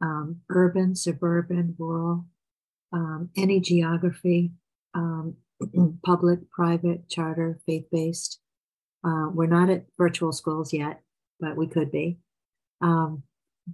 [0.00, 2.26] um, urban, suburban, rural,
[2.92, 4.52] um, any geography,
[4.94, 5.36] um,
[6.04, 8.40] public, private, charter, faith based.
[9.04, 11.02] Uh, we're not at virtual schools yet,
[11.40, 12.18] but we could be.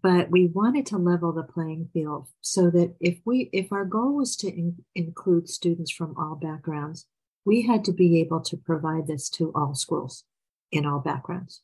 [0.02, 4.16] But we wanted to level the playing field so that if we if our goal
[4.16, 7.06] was to in, include students from all backgrounds
[7.44, 10.24] we had to be able to provide this to all schools
[10.72, 11.62] in all backgrounds.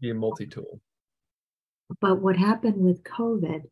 [0.00, 0.80] Be a multi-tool.
[2.00, 3.62] But what happened with covid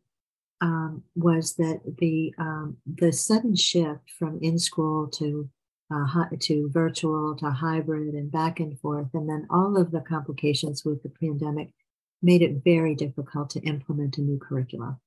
[0.61, 5.49] um, was that the um, the sudden shift from in school to
[5.93, 10.83] uh, to virtual to hybrid and back and forth and then all of the complications
[10.83, 11.71] with the pandemic
[12.21, 14.99] made it very difficult to implement a new curriculum.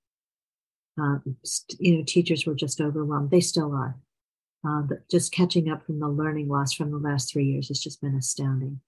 [1.01, 1.19] Uh,
[1.79, 3.31] you know, teachers were just overwhelmed.
[3.31, 3.97] They still are.
[4.67, 7.79] Uh, but just catching up from the learning loss from the last three years has
[7.79, 8.81] just been astounding.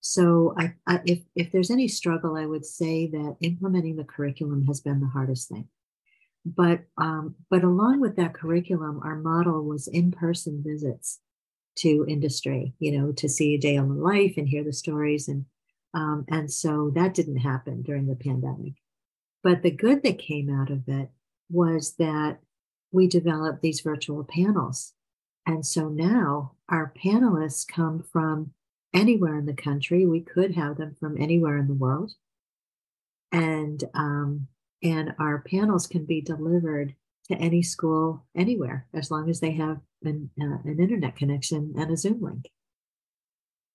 [0.00, 4.64] So, I, I, if if there's any struggle, I would say that implementing the curriculum
[4.66, 5.68] has been the hardest thing.
[6.44, 11.18] But um, but along with that curriculum, our model was in-person visits
[11.78, 12.74] to industry.
[12.78, 15.46] You know, to see a day in the life and hear the stories and
[15.96, 18.74] um, and so that didn't happen during the pandemic.
[19.42, 21.08] But the good that came out of it
[21.50, 22.38] was that
[22.92, 24.92] we developed these virtual panels.
[25.46, 28.52] And so now our panelists come from
[28.92, 30.04] anywhere in the country.
[30.04, 32.12] We could have them from anywhere in the world.
[33.32, 34.48] And um,
[34.82, 36.94] and our panels can be delivered
[37.28, 41.90] to any school anywhere as long as they have an, uh, an internet connection and
[41.90, 42.50] a Zoom link.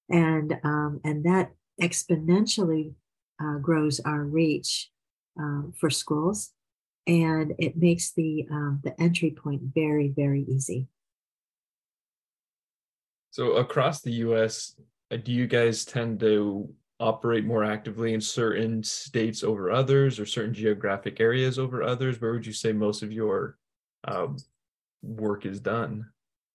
[0.09, 2.93] And um, and that exponentially
[3.41, 4.91] uh, grows our reach
[5.37, 6.51] um, for schools,
[7.07, 10.87] and it makes the um, the entry point very very easy.
[13.31, 14.75] So across the U.S.,
[15.09, 20.25] uh, do you guys tend to operate more actively in certain states over others, or
[20.25, 22.21] certain geographic areas over others?
[22.21, 23.57] Where would you say most of your
[24.03, 24.37] um,
[25.01, 26.05] work is done?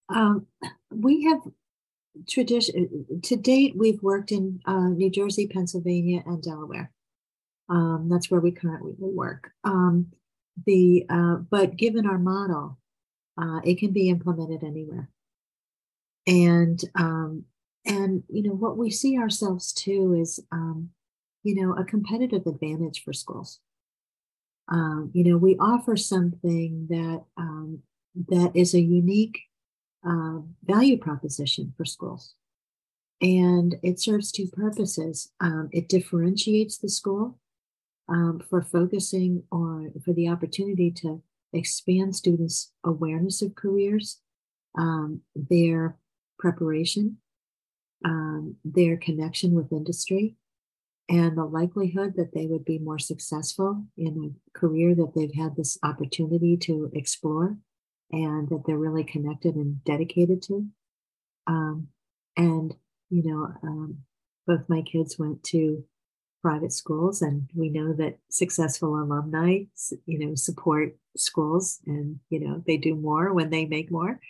[0.08, 0.46] Um,
[0.90, 1.40] we have
[2.28, 6.92] tradition to date we've worked in uh, new jersey pennsylvania and delaware.
[7.68, 9.50] Um, that's where we currently work.
[9.64, 10.12] Um,
[10.66, 12.78] the uh, but given our model
[13.38, 15.10] uh, it can be implemented anywhere.
[16.26, 17.44] And um,
[17.84, 20.90] and you know what we see ourselves too is um,
[21.44, 23.60] you know a competitive advantage for schools.
[24.68, 27.82] Um, you know we offer something that um,
[28.28, 29.38] that is a unique
[30.08, 32.34] uh, value proposition for schools.
[33.20, 35.32] And it serves two purposes.
[35.40, 37.38] Um, it differentiates the school
[38.08, 44.20] um, for focusing on for the opportunity to expand students' awareness of careers,
[44.76, 45.96] um, their
[46.38, 47.16] preparation,
[48.04, 50.36] um, their connection with industry,
[51.08, 55.56] and the likelihood that they would be more successful in a career that they've had
[55.56, 57.56] this opportunity to explore
[58.10, 60.66] and that they're really connected and dedicated to.
[61.46, 61.88] Um,
[62.36, 62.74] and,
[63.10, 63.98] you know, um,
[64.46, 65.84] both my kids went to
[66.42, 69.58] private schools and we know that successful alumni
[70.04, 74.20] you know support schools and you know they do more when they make more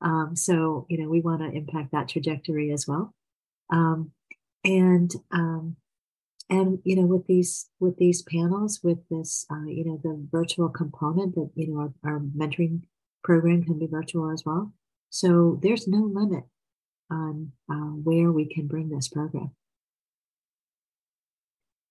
[0.00, 3.14] um, so you know we want to impact that trajectory as well
[3.70, 4.10] um,
[4.64, 5.76] and um,
[6.48, 10.70] and you know with these with these panels with this uh, you know the virtual
[10.70, 12.80] component that you know our, our mentoring
[13.26, 14.72] program can be virtual as well
[15.10, 16.44] so there's no limit
[17.10, 19.50] on uh, where we can bring this program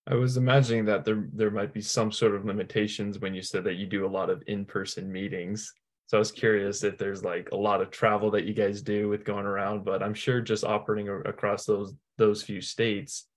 [0.08, 3.64] I was imagining that there there might be some sort of limitations when you said
[3.64, 5.74] that you do a lot of in-person meetings.
[6.08, 9.10] So I was curious if there's like a lot of travel that you guys do
[9.10, 13.28] with going around, but I'm sure just operating across those those few states,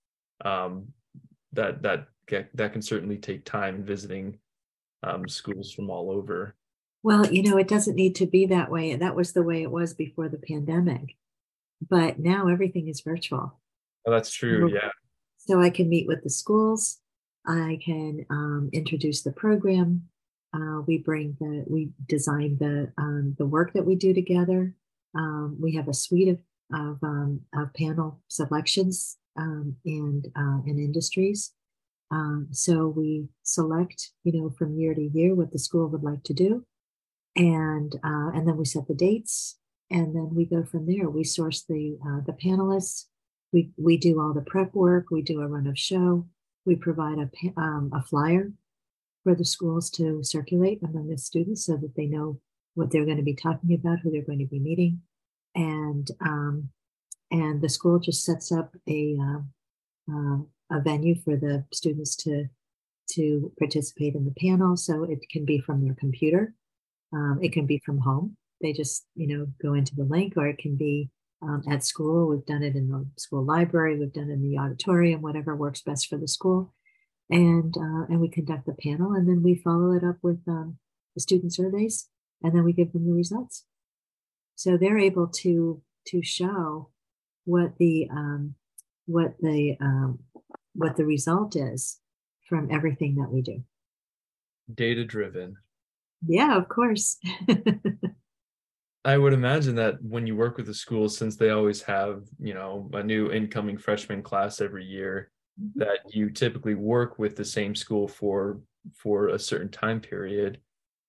[0.44, 0.88] um,
[1.54, 2.08] that that
[2.52, 4.38] that can certainly take time visiting
[5.02, 6.54] um, schools from all over.
[7.02, 8.94] Well, you know, it doesn't need to be that way.
[8.94, 11.16] That was the way it was before the pandemic,
[11.88, 13.58] but now everything is virtual.
[14.06, 14.72] Oh, that's true.
[14.72, 14.90] Yeah.
[15.38, 16.98] So I can meet with the schools.
[17.46, 20.08] I can um, introduce the program.
[20.54, 24.74] Uh, we bring the we design the um, the work that we do together.
[25.14, 26.38] Um, we have a suite of
[26.72, 31.52] of, um, of panel selections um, and uh, and industries.
[32.11, 36.22] Um, so we select, you know, from year to year what the school would like
[36.24, 36.64] to do,
[37.38, 39.57] and uh, and then we set the dates,
[39.90, 41.09] and then we go from there.
[41.09, 43.07] We source the uh, the panelists
[43.53, 46.27] we, we do all the prep work, we do a run of show,
[46.64, 48.53] we provide a, um, a flyer
[49.24, 52.40] for the schools to circulate among the students so that they know
[52.74, 55.01] what they're going to be talking about, who they're going to be meeting.
[55.55, 56.68] And um,
[57.31, 60.38] and the school just sets up a uh, uh,
[60.70, 62.46] a venue for the students to
[63.12, 64.77] to participate in the panel.
[64.77, 66.55] So it can be from their computer,
[67.12, 68.36] um, it can be from home.
[68.60, 71.10] They just you know go into the link, or it can be
[71.42, 72.28] um, at school.
[72.28, 73.98] We've done it in the school library.
[73.98, 76.74] We've done it in the auditorium, whatever works best for the school.
[77.30, 80.78] And uh, and we conduct the panel, and then we follow it up with um,
[81.14, 82.08] the student surveys,
[82.42, 83.64] and then we give them the results.
[84.54, 86.90] So they're able to to show
[87.44, 88.54] what the um,
[89.06, 90.20] what the um,
[90.74, 91.98] what the result is
[92.48, 93.62] from everything that we do.
[94.72, 95.56] Data driven.
[96.26, 97.18] Yeah, of course.
[99.04, 102.54] I would imagine that when you work with the schools, since they always have, you
[102.54, 105.78] know, a new incoming freshman class every year, mm-hmm.
[105.81, 108.61] that you typically work with the same school for
[108.94, 110.61] for a certain time period.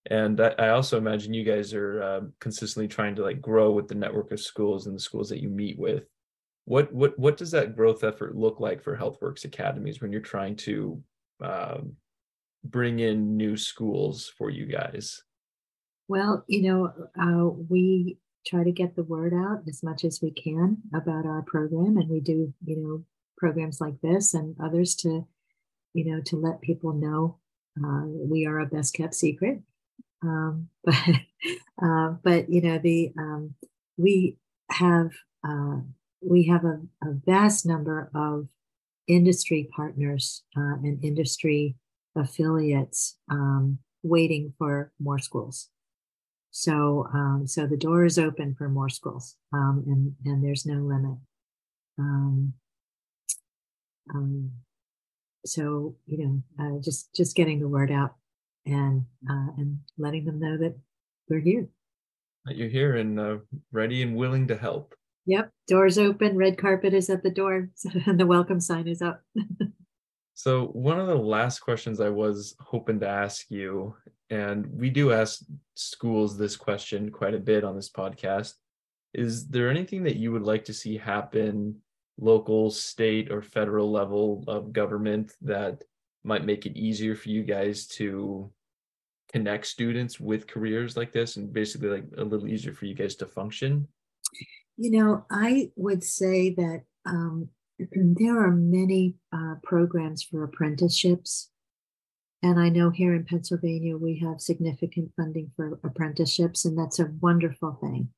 [0.09, 3.87] And I, I also imagine you guys are uh, consistently trying to like grow with
[3.87, 6.05] the network of schools and the schools that you meet with.
[6.65, 10.55] What what what does that growth effort look like for HealthWorks academies when you're trying
[10.57, 11.01] to
[11.43, 11.93] um,
[12.63, 15.21] bring in new schools for you guys?
[16.07, 18.17] Well, you know, uh, we
[18.47, 22.09] try to get the word out as much as we can about our program, and
[22.09, 23.03] we do, you know,
[23.37, 25.27] programs like this and others to,
[25.93, 27.37] you know, to let people know
[27.83, 29.61] uh, we are a best kept secret.
[30.23, 30.95] Um, but,
[31.81, 33.55] uh, but you know, the um,
[33.97, 34.37] we
[34.71, 35.11] have
[35.47, 35.77] uh,
[36.21, 38.47] we have a, a, vast number of
[39.07, 41.75] industry partners uh, and industry
[42.15, 45.69] affiliates um, waiting for more schools.
[46.51, 50.81] So, um, so the door is open for more schools, um, and and there's no
[50.81, 51.17] limit.
[51.99, 52.53] Um,
[54.13, 54.51] um,
[55.45, 58.15] so you know, uh, just just getting the word out
[58.65, 60.75] and uh, and letting them know that
[61.29, 61.67] we're here.
[62.45, 63.37] That you're here and uh,
[63.71, 64.95] ready and willing to help.
[65.25, 66.35] Yep, doors open.
[66.35, 67.69] Red carpet is at the door,
[68.07, 69.21] and the welcome sign is up.
[70.39, 73.93] So, one of the last questions I was hoping to ask you,
[74.29, 75.41] and we do ask
[75.73, 78.53] schools this question quite a bit on this podcast,
[79.13, 81.75] is there anything that you would like to see happen
[82.17, 85.83] local, state, or federal level of government that
[86.23, 88.49] might make it easier for you guys to
[89.33, 93.15] connect students with careers like this and basically like a little easier for you guys
[93.15, 93.85] to function?
[94.77, 97.49] You know, I would say that um,
[97.91, 101.49] there are many uh, programs for apprenticeships.
[102.41, 107.11] And I know here in Pennsylvania, we have significant funding for apprenticeships, and that's a
[107.19, 108.09] wonderful thing.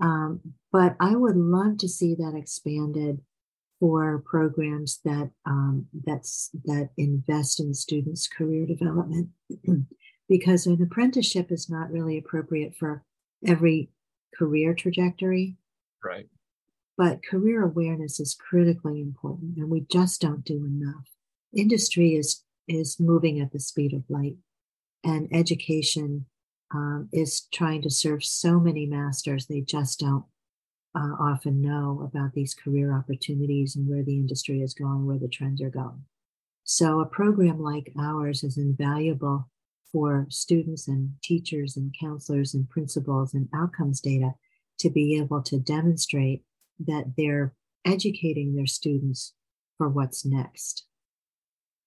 [0.00, 0.40] Um,
[0.72, 3.20] but I would love to see that expanded
[3.78, 9.28] for programs that um, that's that invest in students' career development,
[10.28, 13.04] because an apprenticeship is not really appropriate for
[13.46, 13.90] every
[14.36, 15.56] career trajectory.
[16.04, 16.26] Right.
[16.96, 21.10] But career awareness is critically important, and we just don't do enough.
[21.54, 24.36] Industry is is moving at the speed of light,
[25.04, 26.26] and education
[26.74, 29.46] um, is trying to serve so many masters.
[29.46, 30.24] They just don't
[30.96, 35.28] uh, often know about these career opportunities and where the industry is going, where the
[35.28, 36.04] trends are going.
[36.64, 39.48] So, a program like ours is invaluable
[39.92, 44.32] for students and teachers and counselors and principals and outcomes data
[44.78, 46.42] to be able to demonstrate
[46.80, 47.54] that they're
[47.84, 49.34] educating their students
[49.78, 50.84] for what's next.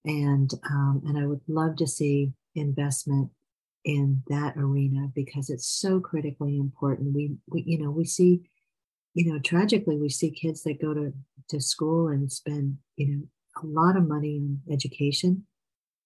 [0.06, 3.32] And um, and I would love to see investment
[3.86, 7.14] in that arena because it's so critically important.
[7.14, 8.50] We, we you know we see
[9.14, 11.14] you know, tragically, we see kids that go to,
[11.50, 13.24] to school and spend, you know,
[13.62, 15.46] a lot of money on education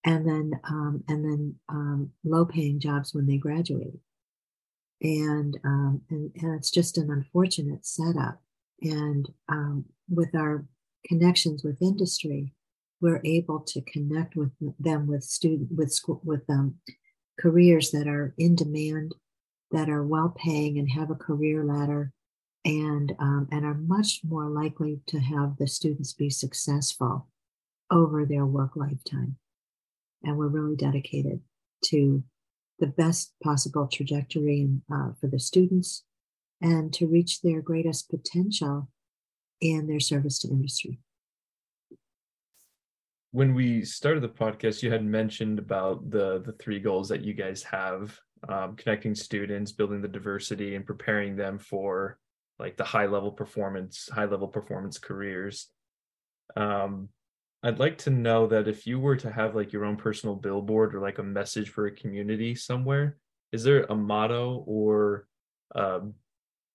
[0.05, 3.99] and then um, and then um, low paying jobs when they graduate.
[5.01, 8.41] And, um, and and it's just an unfortunate setup.
[8.83, 10.65] And um, with our
[11.05, 12.53] connections with industry,
[13.01, 16.75] we're able to connect with them with student with school with um,
[17.39, 19.15] careers that are in demand,
[19.71, 22.11] that are well paying and have a career ladder
[22.65, 27.27] and um, and are much more likely to have the students be successful
[27.89, 29.37] over their work lifetime.
[30.23, 31.41] And we're really dedicated
[31.85, 32.23] to
[32.79, 36.03] the best possible trajectory uh, for the students
[36.63, 38.87] and to reach their greatest potential
[39.61, 40.97] in their service to industry.
[43.31, 47.33] When we started the podcast, you had mentioned about the the three goals that you
[47.33, 52.17] guys have: um, connecting students, building the diversity, and preparing them for
[52.59, 55.67] like the high level performance, high level performance careers.
[56.55, 57.09] Um,
[57.63, 60.93] I'd like to know that if you were to have like your own personal billboard
[60.93, 63.17] or like a message for a community somewhere,
[63.51, 65.25] is there a motto or
[65.73, 66.13] um,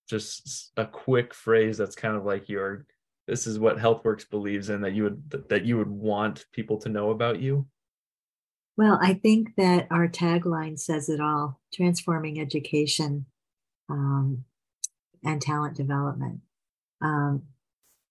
[0.09, 2.85] just a quick phrase that's kind of like your
[3.27, 6.89] this is what healthworks believes in that you would that you would want people to
[6.89, 7.65] know about you
[8.77, 13.25] well i think that our tagline says it all transforming education
[13.89, 14.45] um,
[15.23, 16.39] and talent development.
[17.01, 17.43] Um,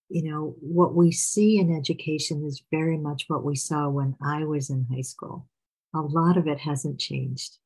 [0.08, 4.44] you know, what we see in education is very much what we saw when I
[4.44, 5.46] was in high school.
[5.94, 7.58] A lot of it hasn't changed.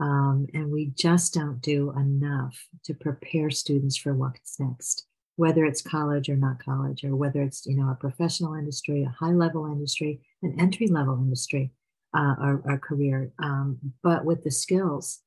[0.00, 5.82] Um, and we just don't do enough to prepare students for what's next, whether it's
[5.82, 9.66] college or not college, or whether it's, you know, a professional industry, a high level
[9.66, 11.72] industry, an entry level industry,
[12.16, 15.20] uh, or, or career, um, but with the skills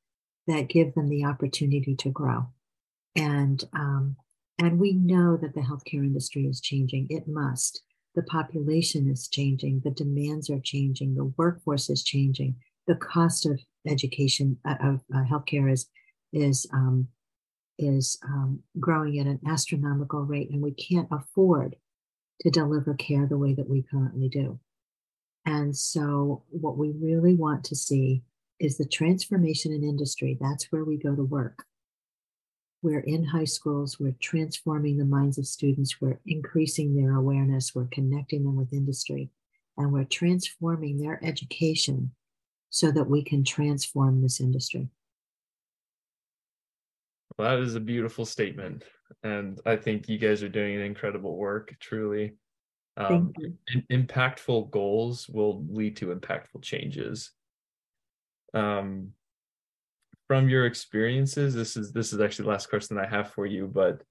[0.46, 2.46] that give them the opportunity to grow
[3.18, 4.16] and um,
[4.60, 7.06] and we know that the healthcare industry is changing.
[7.10, 7.82] It must.
[8.14, 9.82] The population is changing.
[9.84, 11.14] The demands are changing.
[11.14, 12.56] The workforce is changing.
[12.86, 15.88] The cost of education uh, of uh, healthcare is
[16.32, 17.08] is um,
[17.78, 21.76] is um, growing at an astronomical rate, and we can't afford
[22.40, 24.58] to deliver care the way that we currently do.
[25.46, 28.22] And so, what we really want to see
[28.60, 30.36] is the transformation in industry.
[30.40, 31.64] That's where we go to work.
[32.82, 37.88] We're in high schools, we're transforming the minds of students, we're increasing their awareness, we're
[37.90, 39.30] connecting them with industry,
[39.76, 42.12] and we're transforming their education
[42.70, 44.88] so that we can transform this industry.
[47.36, 48.84] Well, that is a beautiful statement.
[49.22, 52.34] And I think you guys are doing an incredible work, truly.
[52.96, 53.32] Um,
[53.92, 57.30] impactful goals will lead to impactful changes.
[58.54, 59.12] Um,
[60.26, 63.66] from your experiences, this is this is actually the last question I have for you,
[63.66, 64.02] but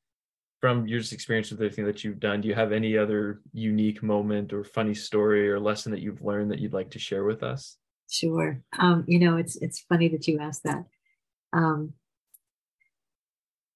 [0.62, 4.54] from your experience with everything that you've done, do you have any other unique moment
[4.54, 7.78] or funny story or lesson that you've learned that you'd like to share with us?
[8.10, 8.62] Sure.
[8.80, 10.86] Um, you know, it's it's funny that you asked that.
[11.54, 11.94] Um,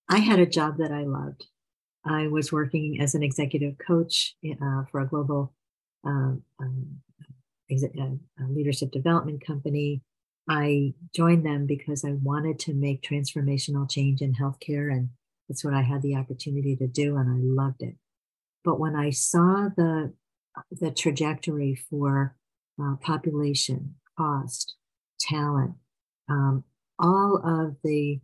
[0.09, 1.45] I had a job that I loved.
[2.05, 5.53] I was working as an executive coach uh, for a global
[6.05, 6.43] um,
[7.69, 10.01] ex- uh, leadership development company.
[10.49, 15.09] I joined them because I wanted to make transformational change in healthcare, and
[15.47, 17.95] that's what I had the opportunity to do, and I loved it.
[18.63, 20.13] But when I saw the
[20.71, 22.35] the trajectory for
[22.81, 24.75] uh, population, cost,
[25.19, 25.75] talent,
[26.29, 26.63] um,
[26.99, 28.19] all of the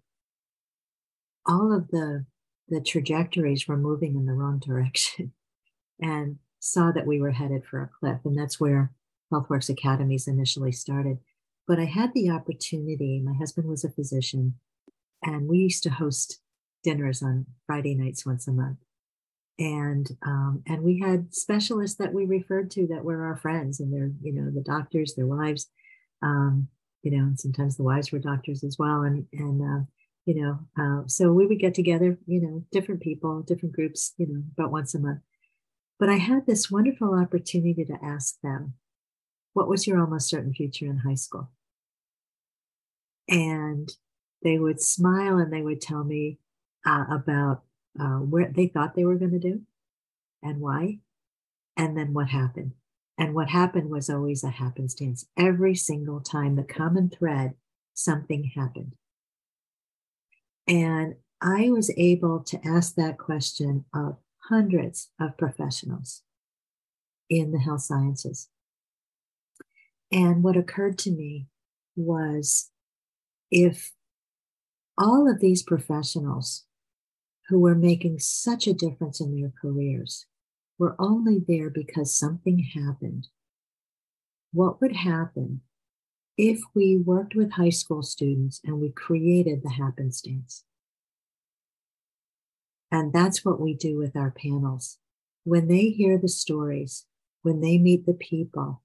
[1.46, 2.26] all of the
[2.70, 5.34] the trajectories were moving in the wrong direction,
[6.02, 8.92] and saw that we were headed for a cliff, and that's where
[9.34, 11.20] HealthWorks Academies initially started.
[11.68, 14.56] But I had the opportunity, my husband was a physician,
[15.24, 16.40] and we used to host
[16.84, 18.78] dinners on Friday nights once a month.
[19.60, 23.92] and um, and we had specialists that we referred to that were our friends and
[23.94, 25.68] they're you know the doctors their wives
[26.22, 26.68] um,
[27.04, 29.86] you know and sometimes the wives were doctors as well and and uh,
[30.26, 34.28] you know uh, so we would get together you know different people different groups you
[34.28, 35.20] know about once a month
[36.00, 38.74] but i had this wonderful opportunity to ask them
[39.54, 41.52] what was your almost certain future in high school
[43.30, 43.90] and
[44.44, 46.40] they would smile and they would tell me
[46.86, 47.64] uh, about
[48.00, 49.62] uh, where they thought they were going to do
[50.44, 51.00] and why,
[51.76, 52.74] and then what happened.
[53.18, 55.26] And what happened was always a happenstance.
[55.36, 57.54] Every single time, the common thread,
[57.94, 58.94] something happened.
[60.68, 64.18] And I was able to ask that question of
[64.50, 66.24] hundreds of professionals
[67.30, 68.50] in the health sciences.
[70.12, 71.48] And what occurred to me
[71.96, 72.70] was
[73.52, 73.92] if
[74.98, 76.66] all of these professionals
[77.50, 80.26] who were making such a difference in their careers
[80.78, 83.28] were only there because something happened.
[84.52, 85.62] What would happen
[86.38, 90.64] if we worked with high school students and we created the happenstance?
[92.92, 94.98] And that's what we do with our panels.
[95.44, 97.06] When they hear the stories,
[97.42, 98.82] when they meet the people,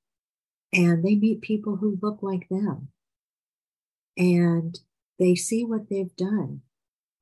[0.73, 2.89] and they meet people who look like them,
[4.17, 4.79] and
[5.19, 6.63] they see what they've done,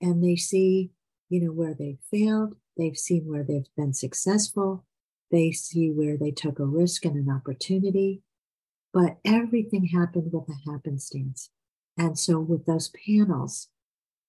[0.00, 0.92] and they see
[1.30, 4.84] you know, where they failed, they've seen where they've been successful,
[5.30, 8.22] they see where they took a risk and an opportunity,
[8.92, 11.50] but everything happened with a happenstance.
[11.96, 13.68] And so with those panels,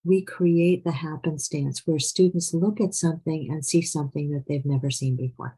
[0.03, 4.89] we create the happenstance where students look at something and see something that they've never
[4.89, 5.57] seen before.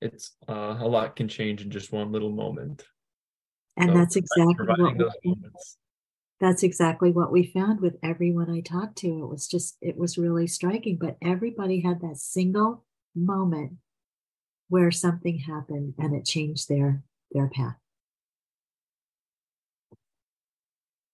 [0.00, 2.84] It's uh, a lot can change in just one little moment.
[3.76, 5.76] And so that's exactly what those moments
[6.40, 9.08] that's exactly what we found with everyone I talked to.
[9.08, 12.84] It was just, it was really striking, but everybody had that single
[13.14, 13.72] moment
[14.68, 17.76] where something happened and it changed their their path.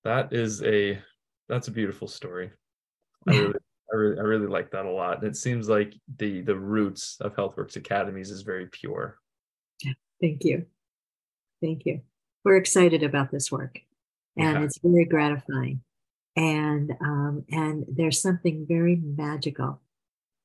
[0.05, 1.01] That is a
[1.49, 2.51] that's a beautiful story.
[3.29, 3.55] I really,
[3.93, 5.18] I really, I really like that a lot.
[5.18, 9.18] And it seems like the the roots of HealthWorks Academies is very pure.
[10.20, 10.66] Thank you.
[11.61, 12.03] Thank you.
[12.45, 13.81] We're excited about this work
[14.37, 15.80] and it's very gratifying.
[16.37, 19.80] And um, and there's something very magical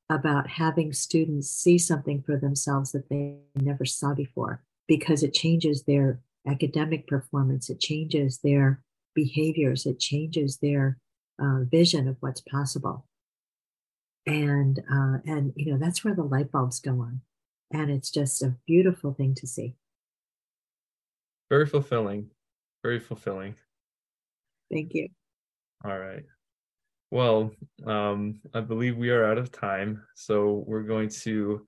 [0.09, 5.83] about having students see something for themselves that they never saw before because it changes
[5.83, 8.83] their academic performance, it changes their
[9.15, 10.97] behaviors, it changes their
[11.41, 13.05] uh, vision of what's possible.
[14.25, 17.21] And uh, and you know that's where the light bulbs go on,
[17.73, 19.75] and it's just a beautiful thing to see.
[21.49, 22.29] Very fulfilling,
[22.83, 23.55] very fulfilling.
[24.71, 25.09] Thank you.
[25.83, 26.23] All right.
[27.09, 27.51] Well,
[27.85, 30.03] um, I believe we are out of time.
[30.15, 31.67] So we're going to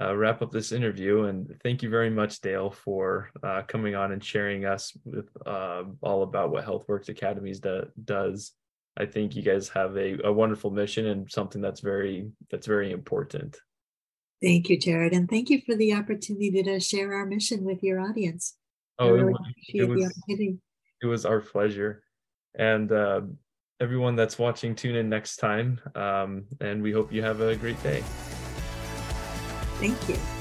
[0.00, 1.24] uh, wrap up this interview.
[1.24, 5.84] And thank you very much, Dale, for uh, coming on and sharing us with uh,
[6.00, 8.52] all about what HealthWorks Academies do, does.
[8.96, 12.90] I think you guys have a, a wonderful mission and something that's very that's very
[12.90, 13.56] important.
[14.42, 18.00] Thank you, Jared, and thank you for the opportunity to share our mission with your
[18.00, 18.54] audience.
[18.98, 19.34] Oh, really
[19.74, 20.56] it, was, it, was,
[21.02, 22.02] it was our pleasure.
[22.58, 23.22] And uh,
[23.80, 25.80] everyone that's watching, tune in next time.
[25.94, 28.02] Um, and we hope you have a great day.
[29.80, 30.37] Thank you.